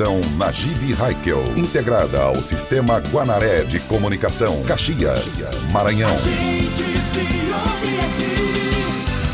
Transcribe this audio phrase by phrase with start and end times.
[0.00, 1.42] Produção Najib Haikel.
[1.58, 4.62] Integrada ao Sistema Guanaré de Comunicação.
[4.62, 6.10] Caxias, Maranhão.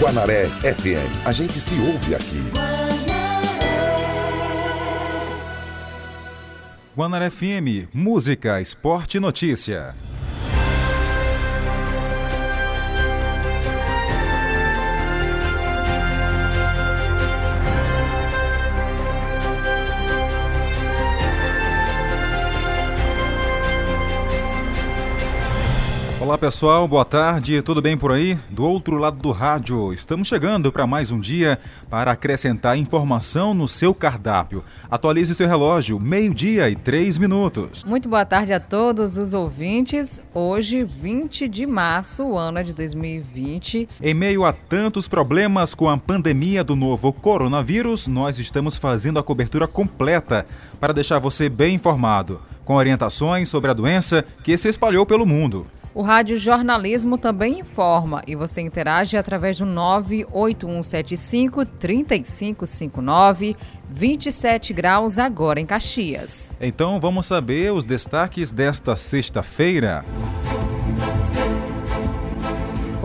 [0.00, 1.24] Guanaré FM.
[1.24, 2.42] A gente se ouve aqui.
[6.96, 7.87] Guanaré FM.
[7.94, 9.94] Música, esporte e notícia.
[26.26, 28.36] Olá pessoal, boa tarde, tudo bem por aí?
[28.50, 31.56] Do outro lado do rádio, estamos chegando para mais um dia
[31.88, 34.64] para acrescentar informação no seu cardápio.
[34.90, 37.84] Atualize seu relógio, meio-dia e três minutos.
[37.84, 40.20] Muito boa tarde a todos os ouvintes.
[40.34, 43.88] Hoje, 20 de março, o ano é de 2020.
[44.02, 49.22] Em meio a tantos problemas com a pandemia do novo coronavírus, nós estamos fazendo a
[49.22, 50.44] cobertura completa
[50.80, 55.68] para deixar você bem informado, com orientações sobre a doença que se espalhou pelo mundo.
[55.97, 63.56] O Rádio Jornalismo também informa e você interage através do 98175 3559
[63.89, 66.55] 27 graus agora em Caxias.
[66.61, 70.05] Então vamos saber os destaques desta sexta-feira.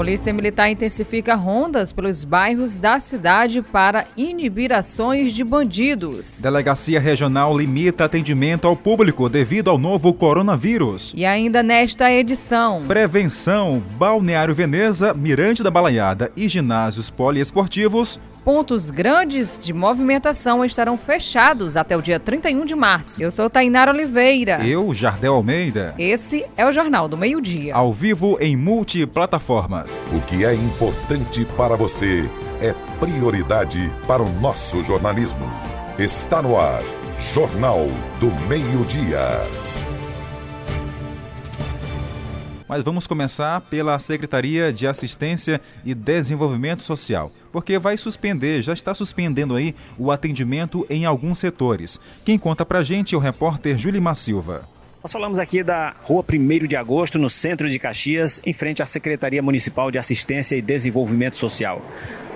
[0.01, 6.41] Polícia Militar intensifica rondas pelos bairros da cidade para inibir ações de bandidos.
[6.41, 11.13] Delegacia Regional limita atendimento ao público devido ao novo coronavírus.
[11.15, 19.57] E ainda nesta edição: Prevenção, Balneário Veneza, Mirante da Balaiada e ginásios poliesportivos pontos grandes
[19.57, 23.21] de movimentação estarão fechados até o dia 31 de março.
[23.21, 24.65] Eu sou Tainara Oliveira.
[24.65, 25.93] Eu, Jardel Almeida.
[25.97, 27.75] Esse é o Jornal do Meio Dia.
[27.75, 29.95] Ao vivo em multiplataformas.
[30.13, 32.29] O que é importante para você
[32.61, 35.49] é prioridade para o nosso jornalismo.
[35.97, 36.81] Está no ar.
[37.33, 37.87] Jornal
[38.19, 38.83] do Meio
[42.71, 48.93] Mas vamos começar pela Secretaria de Assistência e Desenvolvimento Social, porque vai suspender, já está
[48.95, 51.99] suspendendo aí o atendimento em alguns setores.
[52.23, 54.63] Quem conta pra gente é o repórter Julimar Silva.
[55.03, 58.85] Nós falamos aqui da Rua 1 de Agosto, no centro de Caxias, em frente à
[58.85, 61.81] Secretaria Municipal de Assistência e Desenvolvimento Social.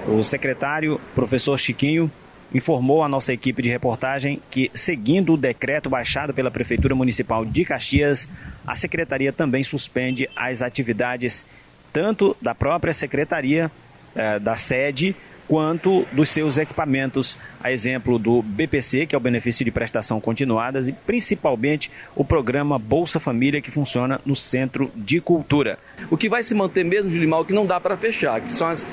[0.05, 2.11] O secretário, professor Chiquinho,
[2.55, 7.65] informou a nossa equipe de reportagem que, seguindo o decreto baixado pela Prefeitura Municipal de
[7.65, 8.29] Caxias,
[8.65, 11.45] a secretaria também suspende as atividades
[11.91, 13.69] tanto da própria secretaria,
[14.15, 15.13] eh, da sede,
[15.47, 20.87] quanto dos seus equipamentos, a exemplo do BPC, que é o benefício de prestação continuadas,
[20.87, 25.77] e principalmente o programa Bolsa Família, que funciona no Centro de Cultura.
[26.09, 28.85] O que vai se manter mesmo, Julimar, que não dá para fechar, que são as,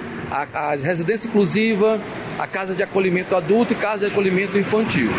[0.53, 2.01] as residências inclusivas,
[2.39, 5.11] a casa de acolhimento adulto e casa de acolhimento infantil.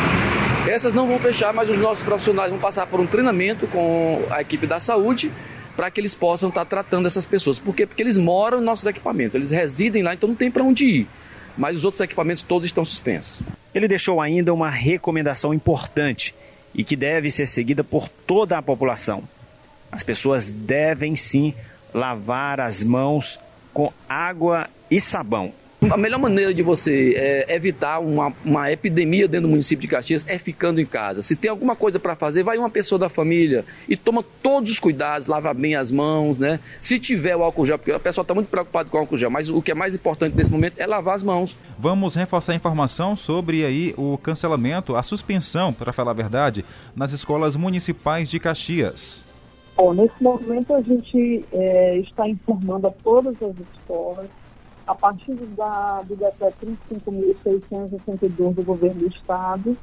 [0.68, 4.42] Essas não vão fechar, mas os nossos profissionais vão passar por um treinamento com a
[4.42, 5.32] equipe da saúde
[5.76, 7.60] para que eles possam estar tratando essas pessoas.
[7.60, 7.86] Por quê?
[7.86, 11.08] Porque eles moram nos nossos equipamentos, eles residem lá, então não tem para onde ir
[11.58, 13.40] mas os outros equipamentos todos estão suspensos.
[13.74, 16.34] Ele deixou ainda uma recomendação importante
[16.74, 19.24] e que deve ser seguida por toda a população.
[19.92, 21.54] As pessoas devem sim
[21.94, 23.40] lavar as mãos
[23.74, 25.54] com água e sabão.
[25.92, 30.26] A melhor maneira de você é, evitar uma, uma epidemia dentro do município de Caxias
[30.28, 31.22] é ficando em casa.
[31.22, 34.80] Se tem alguma coisa para fazer, vai uma pessoa da família e toma todos os
[34.80, 36.60] cuidados, lava bem as mãos, né?
[36.82, 39.30] Se tiver o álcool gel, porque a pessoa está muito preocupada com o álcool gel,
[39.30, 41.56] mas o que é mais importante nesse momento é lavar as mãos.
[41.78, 46.64] Vamos reforçar a informação sobre aí o cancelamento, a suspensão, para falar a verdade,
[46.96, 49.24] nas escolas municipais de Caxias.
[49.76, 54.28] Bom, nesse momento a gente é, está informando a todas as escolas
[54.86, 59.78] a partir da, do decreto 35.662 do governo do Estado,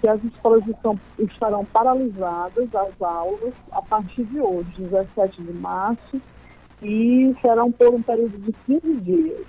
[0.00, 6.20] que as escolas estão, estarão paralisadas, as aulas, a partir de hoje, 17 de março,
[6.82, 9.46] e serão por um período de 15 dias.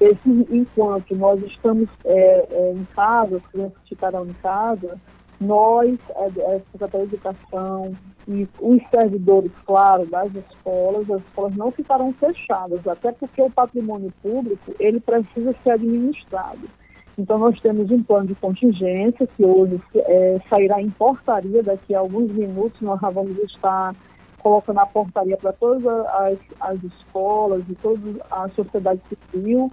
[0.00, 4.98] Esse, enquanto nós estamos é, é, em casa, as crianças ficarão em casa,
[5.40, 7.96] nós, a, a Secretaria de Educação,
[8.28, 14.12] e os servidores, claro, das escolas, as escolas não ficarão fechadas, até porque o patrimônio
[14.22, 16.68] público, ele precisa ser administrado.
[17.18, 21.98] Então, nós temos um plano de contingência que hoje é, sairá em portaria, daqui a
[21.98, 23.94] alguns minutos nós já vamos estar
[24.38, 28.00] colocando a portaria para todas as, as escolas e toda
[28.30, 29.00] a sociedade
[29.32, 29.70] civil,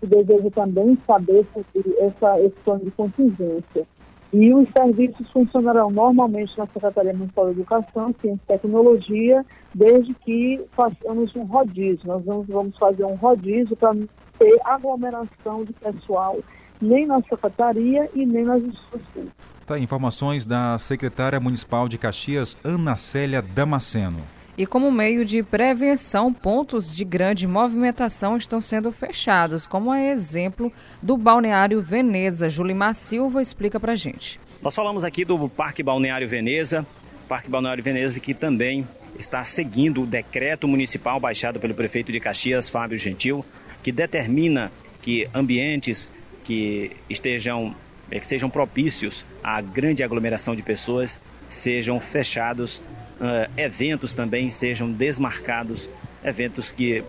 [0.00, 3.86] que deseja também saber sobre essa, esse plano de contingência.
[4.32, 9.44] E os serviços funcionarão normalmente na Secretaria Municipal de Educação, Ciência e Tecnologia,
[9.74, 12.06] desde que façamos um rodízio.
[12.06, 13.94] Nós vamos, fazer um rodízio para
[14.38, 16.36] ter aglomeração de pessoal
[16.80, 19.28] nem na secretaria e nem nas escolas
[19.66, 24.22] Tá, informações da secretária municipal de Caxias, Ana Célia Damasceno.
[24.58, 30.72] E como meio de prevenção, pontos de grande movimentação estão sendo fechados, como é exemplo
[31.00, 32.48] do Balneário Veneza.
[32.48, 34.40] Julimar Silva explica pra gente.
[34.60, 36.84] Nós falamos aqui do Parque Balneário Veneza,
[37.28, 38.84] Parque Balneário Veneza que também
[39.16, 43.44] está seguindo o decreto municipal baixado pelo prefeito de Caxias, Fábio Gentil,
[43.80, 46.10] que determina que ambientes
[46.42, 47.76] que estejam
[48.10, 52.82] que sejam propícios à grande aglomeração de pessoas sejam fechados,
[53.20, 55.88] uh, eventos também sejam desmarcados,
[56.24, 57.04] eventos que uh,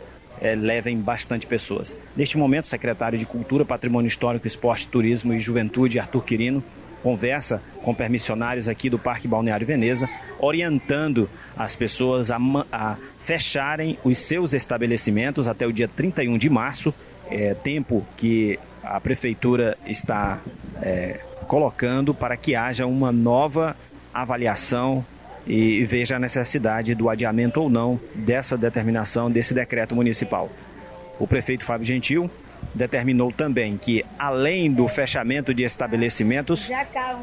[0.57, 1.97] levem bastante pessoas.
[2.15, 6.63] Neste momento, o secretário de Cultura, Patrimônio Histórico, Esporte, Turismo e Juventude, Arthur Quirino,
[7.01, 12.38] conversa com permissionários aqui do Parque Balneário Veneza, orientando as pessoas a,
[12.71, 16.94] a fecharem os seus estabelecimentos até o dia 31 de março,
[17.29, 20.39] é, tempo que a prefeitura está
[20.81, 23.75] é, colocando para que haja uma nova
[24.13, 25.06] avaliação
[25.47, 30.50] e veja a necessidade do adiamento ou não dessa determinação desse decreto municipal.
[31.19, 32.30] O prefeito Fábio Gentil
[32.74, 36.69] determinou também que, além do fechamento de estabelecimentos,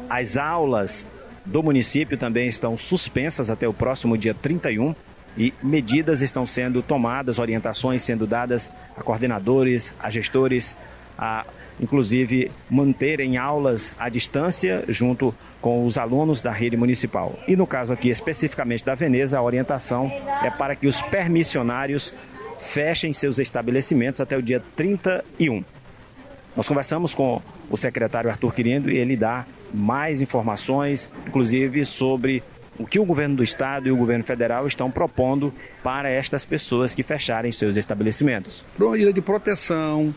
[0.09, 1.05] as aulas
[1.45, 4.93] do município também estão suspensas até o próximo dia 31
[5.37, 10.75] e medidas estão sendo tomadas, orientações sendo dadas a coordenadores, a gestores,
[11.17, 11.45] a
[11.79, 17.37] inclusive manterem aulas à distância junto com os alunos da rede municipal.
[17.47, 20.11] E no caso aqui especificamente da Veneza, a orientação
[20.43, 22.13] é para que os permissionários
[22.59, 25.63] fechem seus estabelecimentos até o dia 31.
[26.55, 32.43] Nós conversamos com o secretário Arthur Quirino e ele dá mais informações, inclusive sobre
[32.79, 36.93] o que o governo do estado e o governo federal estão propondo para estas pessoas
[36.93, 38.63] que fecharem seus estabelecimentos.
[38.77, 40.13] Por uma medida de proteção,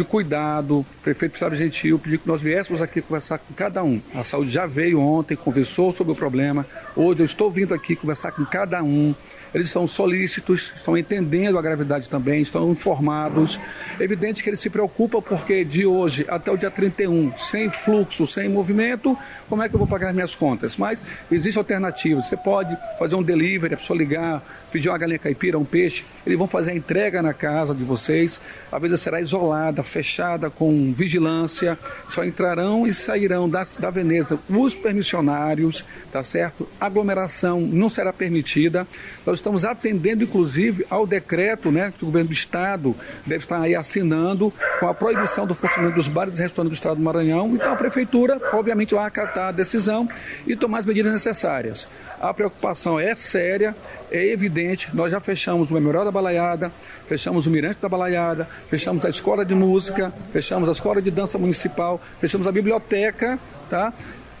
[0.00, 4.00] de cuidado, o prefeito Gustavo Gentil pediu que nós viéssemos aqui conversar com cada um.
[4.14, 6.66] A saúde já veio ontem, conversou sobre o problema.
[6.96, 9.14] Hoje eu estou vindo aqui conversar com cada um
[9.54, 13.58] eles estão solícitos, estão entendendo a gravidade também, estão informados.
[13.98, 18.48] Evidente que eles se preocupam porque de hoje até o dia 31, sem fluxo, sem
[18.48, 19.16] movimento,
[19.48, 20.76] como é que eu vou pagar as minhas contas?
[20.76, 22.22] Mas existe alternativa.
[22.22, 26.38] Você pode fazer um delivery, a pessoa ligar, pedir uma galinha caipira, um peixe, eles
[26.38, 28.40] vão fazer a entrega na casa de vocês.
[28.70, 31.78] A vida será isolada, fechada, com vigilância.
[32.10, 36.68] Só entrarão e sairão da, da Veneza os permissionários, tá certo?
[36.80, 38.86] Aglomeração não será permitida.
[39.26, 42.94] Nós estamos atendendo, inclusive, ao decreto né, que o governo do Estado
[43.26, 46.96] deve estar aí assinando com a proibição do funcionamento dos bares e restaurantes do Estado
[46.96, 47.50] do Maranhão.
[47.54, 50.08] Então, a Prefeitura, obviamente, vai acatar a decisão
[50.46, 51.88] e tomar as medidas necessárias.
[52.20, 53.74] A preocupação é séria,
[54.10, 54.88] é evidente.
[54.94, 56.70] Nós já fechamos o Memorial da Balaiada,
[57.08, 61.38] fechamos o Mirante da Balaiada, fechamos a Escola de Música, fechamos a Escola de Dança
[61.38, 63.38] Municipal, fechamos a Biblioteca,
[63.68, 63.92] tá?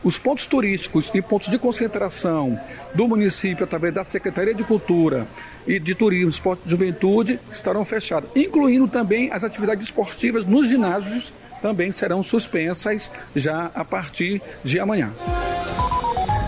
[0.02, 2.58] Os pontos turísticos e pontos de concentração
[2.94, 5.26] do município, através da Secretaria de Cultura
[5.66, 11.32] e de Turismo, Esporte e Juventude, estarão fechados, incluindo também as atividades esportivas nos ginásios,
[11.60, 15.12] também serão suspensas já a partir de amanhã.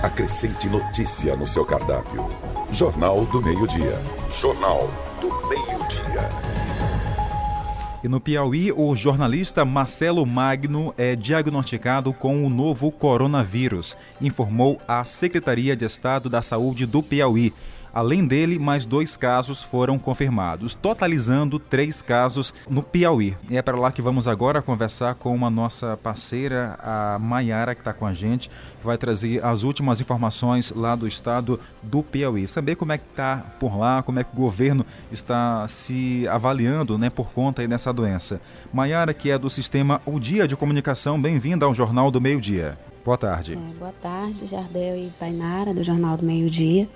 [0.03, 2.27] Acrescente notícia no seu cardápio.
[2.73, 3.99] Jornal do Meio-Dia.
[4.41, 5.12] Jornal.
[8.03, 15.05] E no Piauí, o jornalista Marcelo Magno é diagnosticado com o novo coronavírus, informou a
[15.05, 17.53] Secretaria de Estado da Saúde do Piauí.
[17.95, 23.37] Além dele, mais dois casos foram confirmados, totalizando três casos no Piauí.
[23.51, 27.83] E é para lá que vamos agora conversar com uma nossa parceira, a Maiara, que
[27.83, 32.49] está com a gente, que vai trazer as últimas informações lá do estado do Piauí.
[32.49, 36.97] Saber como é que está por lá, como é que o governo está se avaliando
[36.97, 38.41] né, por conta dessa doença.
[38.73, 42.79] Maiara, que é do sistema O Dia de Comunicação, bem-vinda ao Jornal do Meio Dia.
[43.05, 43.55] Boa tarde.
[43.55, 46.89] É, boa tarde, Jardel e Tainara, do Jornal do Meio Dia.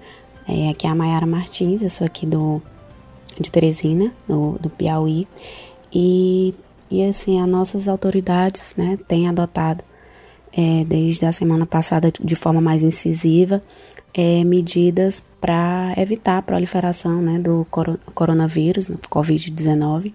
[0.48, 2.62] É, aqui é a Mayara Martins, eu sou aqui do,
[3.38, 5.26] de Teresina, do, do Piauí.
[5.92, 6.54] E,
[6.90, 9.82] e assim, as nossas autoridades né, têm adotado,
[10.52, 13.62] é, desde a semana passada, de forma mais incisiva,
[14.14, 17.66] é, medidas para evitar a proliferação né, do
[18.14, 20.12] coronavírus, do Covid-19.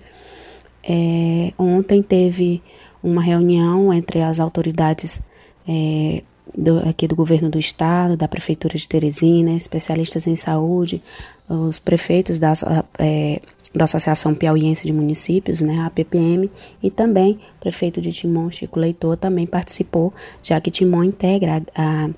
[0.83, 2.63] É, ontem teve
[3.03, 5.21] uma reunião entre as autoridades
[5.67, 6.23] é,
[6.58, 11.01] do, aqui do governo do estado, da prefeitura de Teresina, especialistas em saúde,
[11.48, 12.53] os prefeitos da,
[13.00, 13.41] é,
[13.74, 16.50] da Associação Piauiense de Municípios, né, a PPM,
[16.81, 22.05] e também o prefeito de Timon, Chico Leitor, também participou, já que Timon integra a,
[22.05, 22.10] a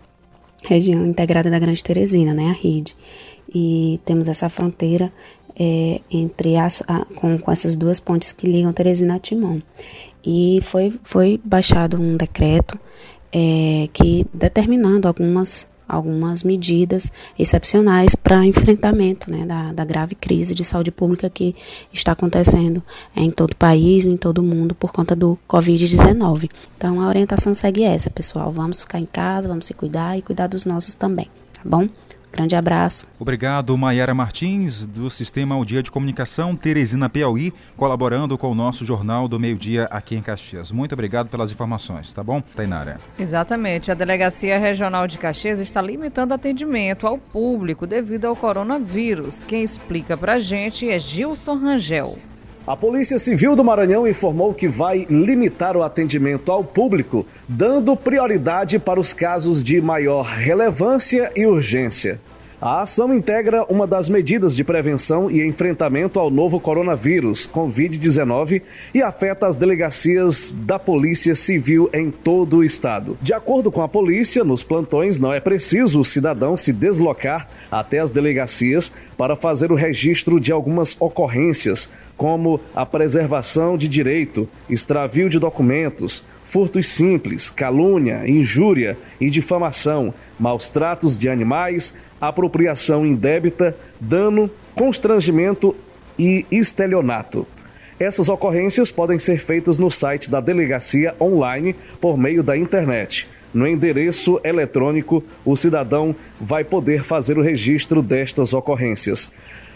[0.64, 2.96] região integrada da Grande Teresina, né, a RID.
[3.54, 5.12] E temos essa fronteira
[5.60, 9.60] é, entre as, a, com, com essas duas pontes que ligam Teresina a Timon.
[10.26, 12.80] E foi, foi baixado um decreto
[13.34, 20.64] é, que determinando algumas algumas medidas excepcionais para enfrentamento né, da, da, grave crise de
[20.64, 21.56] saúde pública que
[21.92, 22.82] está acontecendo
[23.16, 26.50] em todo o país, em todo o mundo, por conta do Covid-19.
[26.78, 28.52] Então, a orientação segue essa, pessoal.
[28.52, 31.88] Vamos ficar em casa, vamos se cuidar e cuidar dos nossos também, tá bom?
[32.34, 33.08] Grande abraço.
[33.20, 38.84] Obrigado, Maiara Martins, do Sistema O Dia de Comunicação Teresina Piauí, colaborando com o nosso
[38.84, 40.72] Jornal do Meio Dia aqui em Caxias.
[40.72, 43.00] Muito obrigado pelas informações, tá bom, Tainara?
[43.20, 43.92] Exatamente.
[43.92, 49.46] A Delegacia Regional de Caxias está limitando atendimento ao público devido ao coronavírus.
[49.46, 52.18] Quem explica pra gente é Gilson Rangel.
[52.66, 58.80] A Polícia Civil do Maranhão informou que vai limitar o atendimento ao público, dando prioridade
[58.80, 62.22] para os casos de maior relevância e urgência.
[62.66, 68.62] A ação integra uma das medidas de prevenção e enfrentamento ao novo coronavírus, Covid-19,
[68.94, 73.18] e afeta as delegacias da Polícia Civil em todo o estado.
[73.22, 78.00] De acordo com a polícia, nos plantões não é preciso o cidadão se deslocar até
[78.00, 85.30] as delegacias para fazer o registro de algumas ocorrências, como a preservação de direito, extravio
[85.30, 91.94] de documentos, furtos simples, calúnia, injúria e difamação, maus tratos de animais,
[92.28, 95.76] apropriação indébita, dano, constrangimento
[96.18, 97.48] e estelionato.
[98.00, 103.28] Essas ocorrências podem ser feitas no site da delegacia online por meio da internet.
[103.54, 109.30] No endereço eletrônico, o cidadão vai poder fazer o registro destas ocorrências.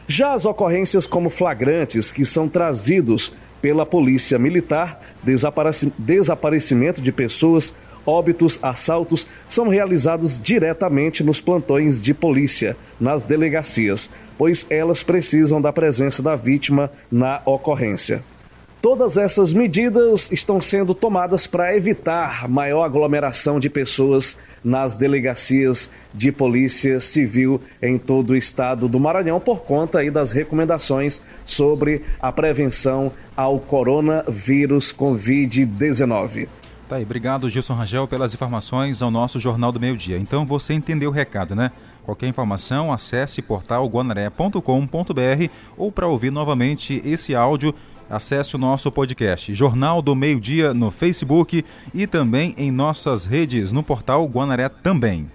[0.07, 5.01] Já as ocorrências como flagrantes, que são trazidos pela Polícia Militar,
[5.97, 7.73] desaparecimento de pessoas,
[8.07, 15.73] óbitos, assaltos, são realizados diretamente nos plantões de polícia, nas delegacias, pois elas precisam da
[15.73, 18.23] presença da vítima na ocorrência.
[18.79, 26.31] Todas essas medidas estão sendo tomadas para evitar maior aglomeração de pessoas nas delegacias de
[26.31, 32.31] polícia civil em todo o estado do Maranhão por conta aí das recomendações sobre a
[32.31, 36.47] prevenção ao coronavírus Covid-19.
[36.87, 40.17] Tá aí, obrigado Gilson Rangel pelas informações ao nosso Jornal do Meio Dia.
[40.17, 41.71] Então você entendeu o recado, né?
[42.05, 44.61] Qualquer informação, acesse portal guanaré.com.br
[45.75, 47.75] ou para ouvir novamente esse áudio
[48.09, 53.73] acesse o nosso podcast Jornal do Meio Dia no Facebook e também em nossas redes
[53.73, 55.29] no portal Guanaré também.